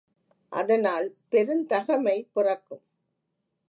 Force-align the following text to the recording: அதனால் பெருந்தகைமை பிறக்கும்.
அதனால் 0.51 1.07
பெருந்தகைமை 1.31 2.17
பிறக்கும். 2.33 2.83